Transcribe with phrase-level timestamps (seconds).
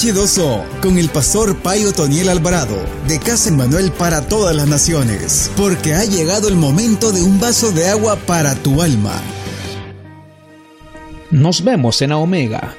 [0.00, 5.92] H2O con el pastor Payo Toniel Alvarado de Casa Manuel para todas las naciones, porque
[5.92, 9.20] ha llegado el momento de un vaso de agua para tu alma.
[11.30, 12.74] Nos vemos en Omega.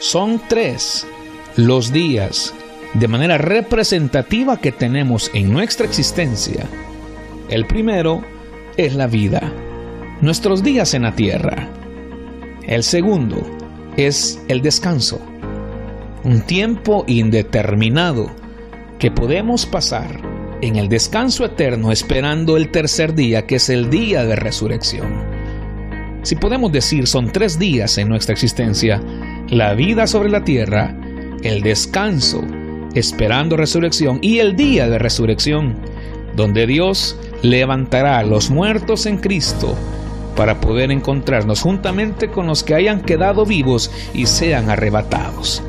[0.00, 1.06] Son tres
[1.54, 2.52] los días
[2.94, 6.66] de manera representativa que tenemos en nuestra existencia.
[7.48, 8.24] El primero
[8.76, 9.52] es la vida,
[10.20, 11.68] nuestros días en la tierra.
[12.66, 13.40] El segundo
[13.96, 15.20] es el descanso,
[16.24, 18.30] un tiempo indeterminado
[18.98, 20.20] que podemos pasar
[20.60, 25.08] en el descanso eterno esperando el tercer día que es el día de resurrección.
[26.22, 29.00] Si podemos decir son tres días en nuestra existencia,
[29.48, 30.96] la vida sobre la tierra,
[31.42, 32.44] el descanso
[32.94, 35.76] esperando resurrección y el día de resurrección,
[36.34, 39.76] donde Dios levantará a los muertos en Cristo
[40.34, 45.62] para poder encontrarnos juntamente con los que hayan quedado vivos y sean arrebatados.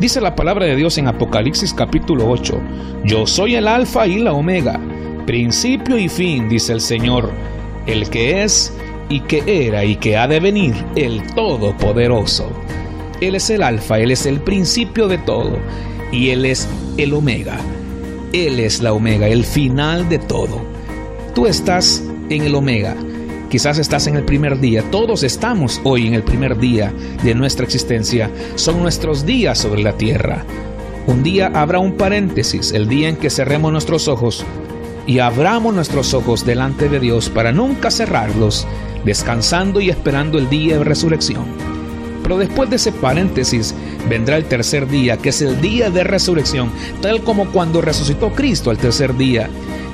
[0.00, 2.60] Dice la palabra de Dios en Apocalipsis capítulo 8,
[3.04, 4.80] Yo soy el alfa y la omega,
[5.24, 7.30] principio y fin, dice el Señor,
[7.86, 8.72] el que es
[9.08, 12.50] y que era y que ha de venir, el Todopoderoso.
[13.20, 15.58] Él es el alfa, Él es el principio de todo
[16.10, 17.56] y Él es el omega.
[18.32, 20.60] Él es la omega, el final de todo.
[21.36, 22.96] Tú estás en el omega.
[23.54, 24.82] Quizás estás en el primer día.
[24.90, 28.28] Todos estamos hoy en el primer día de nuestra existencia.
[28.56, 30.44] Son nuestros días sobre la tierra.
[31.06, 34.44] Un día habrá un paréntesis, el día en que cerremos nuestros ojos
[35.06, 38.66] y abramos nuestros ojos delante de Dios para nunca cerrarlos,
[39.04, 41.44] descansando y esperando el día de resurrección.
[42.24, 43.72] Pero después de ese paréntesis
[44.08, 48.70] vendrá el tercer día, que es el día de resurrección, tal como cuando resucitó Cristo
[48.70, 49.48] al tercer día.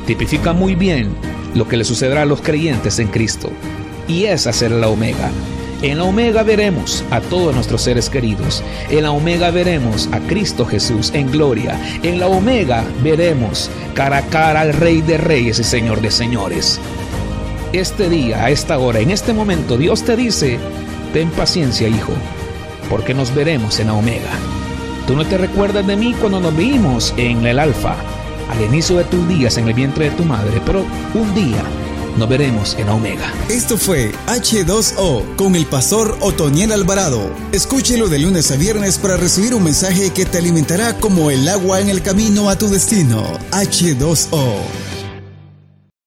[0.07, 1.11] Tipifica muy bien
[1.55, 3.51] lo que le sucederá a los creyentes en Cristo.
[4.09, 5.31] Y esa será la omega.
[5.83, 8.63] En la omega veremos a todos nuestros seres queridos.
[8.91, 11.81] En la omega veremos a Cristo Jesús en gloria.
[12.03, 16.79] En la omega veremos cara a cara al Rey de Reyes y Señor de Señores.
[17.73, 20.59] Este día, a esta hora, en este momento, Dios te dice,
[21.13, 22.13] Ten paciencia, hijo,
[22.89, 24.31] porque nos veremos en la Omega.
[25.09, 27.97] Tú no te recuerdas de mí cuando nos vimos en el Alfa,
[28.51, 30.85] al inicio de tus días en el vientre de tu madre, pero
[31.15, 31.63] un día
[32.17, 33.33] nos veremos en Omega.
[33.49, 37.31] Esto fue H2O con el pastor Otoniel Alvarado.
[37.53, 41.81] Escúchelo de lunes a viernes para recibir un mensaje que te alimentará como el agua
[41.81, 43.23] en el camino a tu destino.
[43.53, 44.90] H2O.